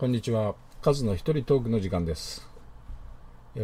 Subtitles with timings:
[0.00, 0.54] こんにちは。
[0.80, 2.48] カズの一人トークの時間です。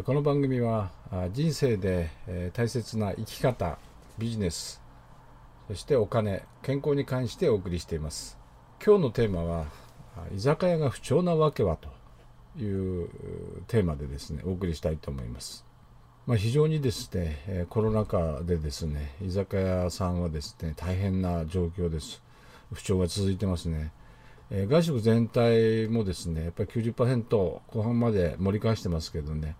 [0.04, 0.90] この番組は
[1.33, 2.11] 人生で
[2.53, 3.79] 大切な生き方、
[4.19, 4.83] ビジネス、
[5.67, 8.37] そしてお金、健康に関してお送りしています。
[8.85, 9.65] 今日のテーマは、
[10.37, 11.88] 居酒屋が不調なわけはと
[12.62, 13.08] いう
[13.66, 15.65] テーマでですね、お送りしたいと思います。
[16.27, 22.23] まあ、非常にですね、コロナ禍でですね、居酒屋さんはですね、大変な状況です。
[22.75, 23.91] 不調が続いてますね。
[24.51, 29.57] え、外食全体もですね、やっぱり90%後半まで盛り返してますけどね、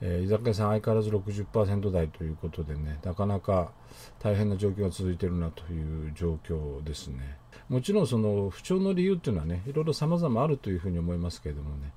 [0.00, 3.72] えー、居酒屋さん相変わらず60%台ということでね、なかなか
[4.20, 7.38] 大変な状況が続いてるなという状況ですね。
[7.68, 11.92] もちろんその不調の理由っていうのはね、いろいろ様々あるというふうに思いますけれどもね、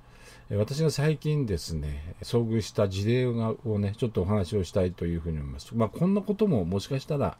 [0.57, 5.69] 私が最近ですね、遭遇した事例をね、ちょっとお話をしたいというふうに思います。
[5.73, 7.37] まあ、こんなことももしかしたら、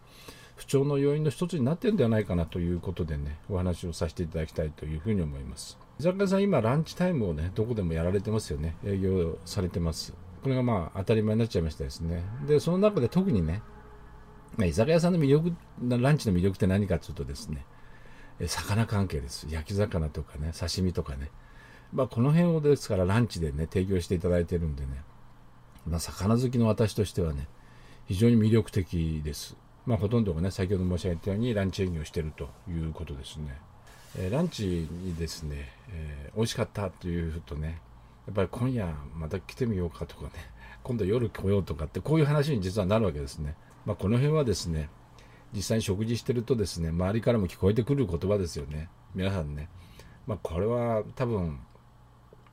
[0.61, 5.79] 不調の要因の一つになってるんではないかなということでね、お話をさせていただきたいというふうに思います。
[5.99, 8.75] 居酒屋さん、今、ランチタイムをね、どこでもやられてますよね。
[8.85, 10.13] 営業されてます。
[10.43, 12.23] これがまあ、当たり前になっちゃいましたですね。
[12.45, 13.63] で、その中で特にね、
[14.55, 17.65] ま、居酒屋さんの魅力、ランチの魅力って何かというとですね、
[18.45, 19.47] 魚関係です。
[19.49, 21.31] 焼き魚とかね、刺身とかね。
[21.91, 25.01] まあ、この辺をですからランチでね、提供していただいてるんでね、
[25.87, 27.47] まあ、魚好きの私としてはね、
[28.05, 29.57] 非常に魅力的です。
[29.85, 33.57] まあ、ほとんどがね、先ほど申し上げたようにランチ営業しているということですね。
[34.17, 37.81] えー、ランチにですね、えー、美味しかったというとね、
[38.27, 40.31] やっぱり今夜また来てみようかとかね、
[40.83, 43.55] 今度夜来ようとかって、こういう話に実はなるわけですね。
[43.85, 44.89] まあ、この辺はですね、
[45.53, 48.89] 実際に食事してるとですね、周りからも聞こえてくる言葉ですよね。
[49.15, 49.69] 皆さんね。
[50.27, 51.59] まあ、これは多分、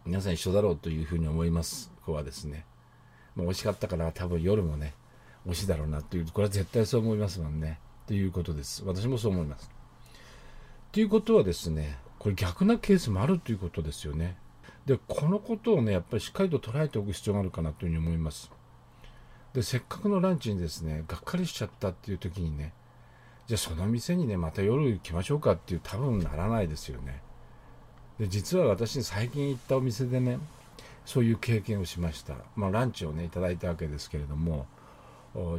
[0.07, 1.93] 皆さん一緒だろうというふうに思います。
[2.01, 2.65] ここはですね。
[3.37, 4.95] まあ、美味しかったから多分夜もね、
[5.49, 7.81] 推しだろうなっていう、これは絶対そう思いますもんね。
[8.05, 8.85] っていうことです。
[8.85, 9.71] 私もそう思います。
[10.93, 14.37] ということはですね、これ逆なケースもあるということですよね。
[14.87, 18.51] で、このことをね、やっぱりしっかりと捉えておく必要があるかなというふうに思います。
[19.53, 22.73] で、せっかくのランチにですね、がっかりしちゃったっていう時にね、
[23.47, 27.23] じゃあその店にね、また夜行きましょうかっていう多分ならないですよね。
[28.19, 30.39] で、実は私最近行ったお店でね、
[31.05, 32.35] そういう経験をしました。
[32.57, 34.67] まあランチをね、いただいたわけですけれども、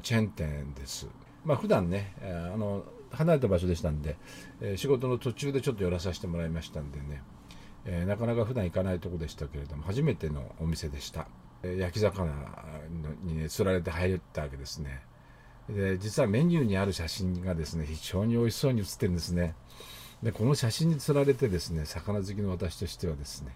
[0.02, 1.08] チェーン店です。
[1.46, 4.18] まあ普段ね、あの離れた場所でしたんで、
[4.62, 7.24] え仕事の途中でちょっと寄らさせてもらいましたんでね、
[7.86, 11.28] え、なかなか普段行かないとこでしたけれども、初めてのお店でした。
[11.64, 12.32] え焼き魚
[13.24, 15.02] にね、釣られて入ったわけですね。
[15.70, 19.56] で、実はメニューにある写真がですね、非常に美味しそうに写ってるんですね。
[20.24, 23.56] で、この写真に釣られてですね、魚好きの私としてはですね、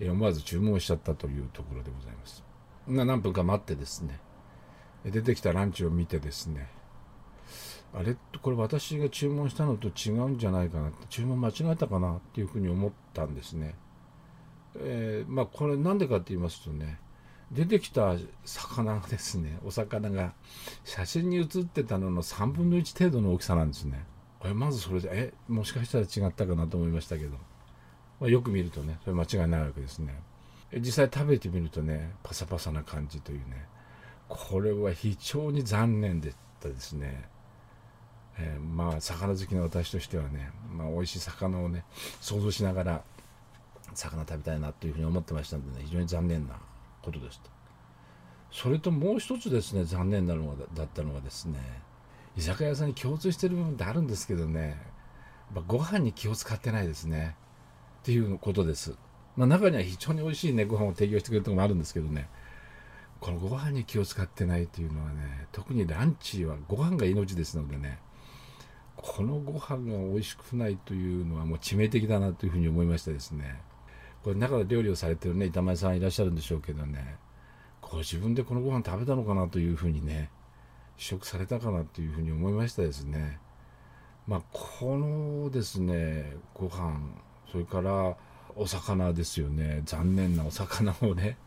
[0.00, 2.44] え思わず注文しちゃったというところでございます。
[2.86, 4.20] 何分か待ってですね、
[5.04, 6.68] 出てきたランチを見てですね。
[7.94, 8.16] あれ？
[8.42, 10.90] これ私が注文したのと違うんじゃないかな。
[11.08, 13.74] 注文間違えたかなっていうふうに思ったんですね、
[14.76, 16.98] えー、まあこれなんでかって言いますとね
[17.50, 18.14] 出てきた
[18.44, 20.34] 魚がですねお魚が
[20.84, 24.04] 写真に写ってたのの3分の1程度の大きさなんですね。
[24.38, 27.30] これまずそれでえもしかしたら違ったかなと思いましたけど、
[28.20, 30.20] まあ、よく見るとねそれ間違いないわけですね。
[30.74, 33.66] 実際食べてみるとねパサパサな感じというね。
[34.28, 37.28] これは非常に残念でしたですね。
[38.38, 41.84] えー、まあ魚好きの私としてはね、まあ、美味しい魚をね
[42.20, 43.02] 想像しながら
[43.94, 46.54] 魚食べたいなというふうに思ってましたんでね非常に残念な
[47.02, 47.50] ことでした
[48.50, 51.58] それともう一つですね残念なのだったのはですね
[52.36, 54.80] 居酒屋さんに共通してる部分ってあるんですけどね
[55.66, 57.34] ご飯に気を使ってないですね
[58.00, 58.94] っていうことです、
[59.36, 62.28] まあ、中には非常に美味しいねご飯を提供してくれるところもあるんですけどね
[63.20, 67.98] このご飯に気を使ってないというのはね特にランチはご飯が命ですのでね
[68.96, 73.60] このご飯が美味しくないというのはもう致命的だなというふうに思いましたですね
[74.22, 77.16] これ中で料理をされてるね板前さんいらっしゃるんでしょうけどね
[77.80, 80.30] こう自分でこのご飯食べたのかなというふうにね
[80.96, 83.38] 試食されたかなというふうに思いましたですね
[84.26, 87.00] まあこのですねご飯
[87.50, 88.16] それから
[88.56, 91.38] お魚ですよね残念なお魚をね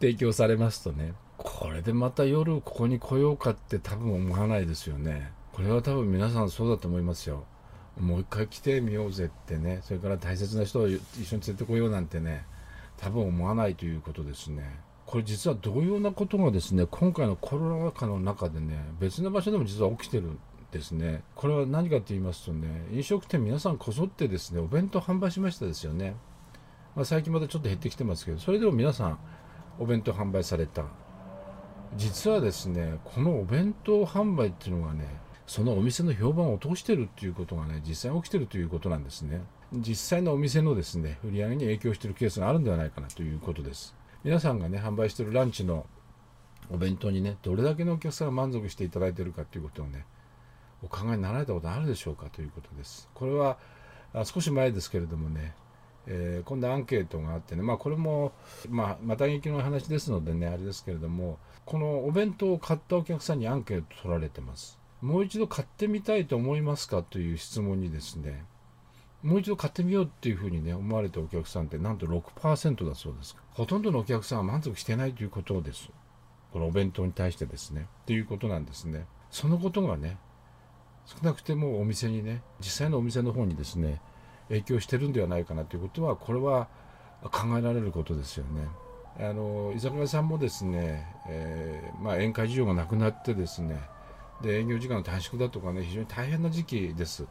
[0.00, 5.32] 提供されますとね、これでまた夜ここに来ようかって多分思わないですよね。
[5.52, 7.44] これは多分皆さんそうだと思いますよ。
[7.98, 12.44] もう一回来てみようぜってね、それから大切な人を一緒に連れてこようなんてね、
[12.96, 14.80] 多分思わないということですね。
[15.06, 20.38] これ実は同様なことがですね、今回のコロナ禍の中でね、別の場所でも実は起きてるん
[20.72, 21.22] ですね。
[21.36, 26.16] これは何かって言いますとね、飲食店皆さんこぞってですね、お弁当販売しましたですよね。
[26.96, 29.18] まあ、最近またちょっと減ってきてますけど、それでも皆さん、
[29.78, 30.84] お弁当販売された。
[31.96, 35.06] 実はですねこのお弁当販売っていうのがね
[35.46, 39.42] そのお店の評判を落としてるっていうことがね実際起きてるということなんですね。
[39.72, 43.94] 実際のお店のですね売り上げに影響してるケースがあるんではないかなということです。
[44.22, 45.86] 皆さんがね販売してるランチの
[46.70, 50.06] お弁当にねどれだけのお客さんが満足していただいてるかということをね
[50.82, 53.08] お考えになられたことあるでしょうかということです。
[53.14, 53.58] これは
[54.24, 55.54] 少し前ですけれどもね
[56.06, 58.32] えー、今度アンケートがあってね、まあ、これも、
[58.68, 64.78] まあ、また劇の話ですのでね、あれですけれども、このお弁当を買ったお客さんにアンケート取られてます。
[65.00, 68.44] もう一度買ってみたいと思いますかという質問にですね、
[69.22, 73.36] もう一度買ってみようっていうふうにね、思われたお客さんってなんと6%だそうです。
[73.52, 75.88] ほとんどのお客さんは満足してないということです。
[76.52, 77.88] このお弁当に対してですね。
[78.06, 79.06] ということなんですね。
[79.30, 80.18] そのことがね、
[81.06, 84.00] 少なくてもお店にね、実際のお店の方にですね、
[84.48, 86.68] 影響してるんではないかなということはこれは
[87.22, 88.68] 考えられることですよね。
[89.18, 93.80] あの居酒屋さんもですね、えー、まあ、宴会需要がなくなってですね
[94.42, 97.24] で営業時間の短縮だとかね非常に大変な時期です。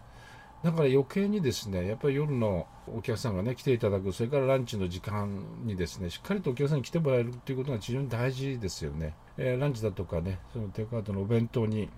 [0.63, 11.89] だから余計にですねやっぱり夜のお客さんがね来ていただくそれからランチの時間にですねしっかりとお客さんに来てもらえるということが非常に大事ですよね、えー、ランチだとかねそのテイクアウトのお弁当に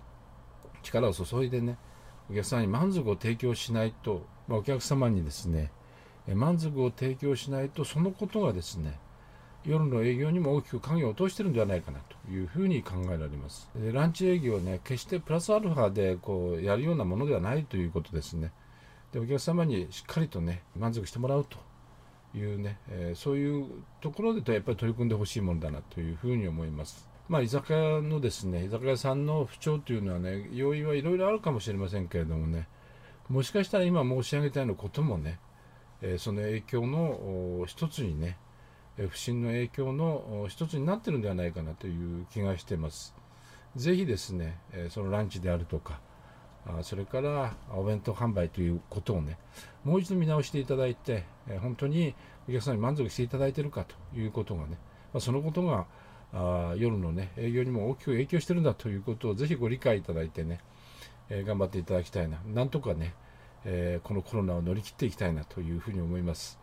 [0.82, 1.78] 力を注いでね
[2.32, 5.72] お客さんに満足を提供しないと、お客様にですね
[6.34, 9.00] 満足を提供しないとそのことがですね
[9.66, 13.68] 夜の営業にも大きく影を落としてるんではないかなというふうに考えられます。
[13.94, 18.52] ランチ営業ね、決してプラスアルファでこうやるようなものではないということですね。
[19.12, 21.58] でお客様にしっかりとね、満足してもらうと
[22.38, 23.66] いうね、えー、そういう
[24.02, 27.10] ところでやっぱり取り組んでほしいものだなというふうに思います。
[27.28, 32.68] まあ、居酒屋のですね、居酒屋さんの不調というのはね、要因はいろいろあるかもしれませんけれどもね、
[33.30, 35.40] もしかしたら今申し上げたようなこともね、
[36.02, 38.38] え、その影響の一つにね、
[39.10, 43.16] 不振の影響の一つになってるんではないかなという気がしてます。
[43.76, 44.58] ぜひですね、
[44.90, 46.00] そのランチであるとか、
[46.82, 49.38] それからお弁当販売ということをね、
[49.84, 51.26] もう一度見直していただいて、
[51.62, 52.16] 本当に
[52.48, 54.78] お客さんに満足していただいているかということがね、
[55.20, 55.88] そのことが
[56.34, 60.60] あ夜のね営業にも大きく影響してるんだということをぜひご理解いただいてね、
[61.30, 62.40] えー、頑張っていただきたいな。
[62.46, 63.14] なんとかね、
[63.66, 66.60] えー、このコロナを乗り切っていきたいなというふうに思います、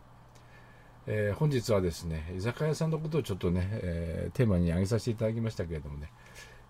[1.05, 6.11] えー、本日はですね居酒屋さんのことをちょっとね、えテーマに挙げさせていただきましたけれどもね、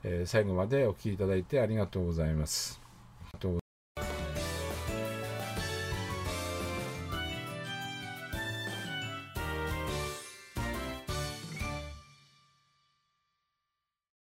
[0.04, 2.83] え最後までお聴きいただいてありがとうございます。